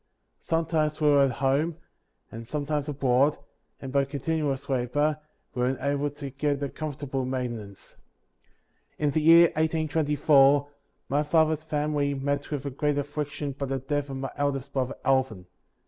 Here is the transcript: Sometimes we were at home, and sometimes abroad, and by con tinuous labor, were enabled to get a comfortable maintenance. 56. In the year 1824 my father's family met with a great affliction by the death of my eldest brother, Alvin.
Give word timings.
Sometimes 0.39 0.99
we 0.99 1.07
were 1.09 1.21
at 1.21 1.33
home, 1.33 1.77
and 2.31 2.47
sometimes 2.47 2.89
abroad, 2.89 3.37
and 3.79 3.91
by 3.91 4.03
con 4.03 4.19
tinuous 4.19 4.67
labor, 4.67 5.19
were 5.53 5.69
enabled 5.69 6.15
to 6.15 6.31
get 6.31 6.63
a 6.63 6.69
comfortable 6.69 7.23
maintenance. 7.23 7.97
56. 8.97 8.97
In 8.97 9.11
the 9.11 9.21
year 9.21 9.45
1824 9.49 10.67
my 11.07 11.21
father's 11.21 11.63
family 11.63 12.15
met 12.15 12.49
with 12.49 12.65
a 12.65 12.71
great 12.71 12.97
affliction 12.97 13.51
by 13.51 13.67
the 13.67 13.77
death 13.77 14.09
of 14.09 14.17
my 14.17 14.31
eldest 14.37 14.73
brother, 14.73 14.95
Alvin. 15.05 15.45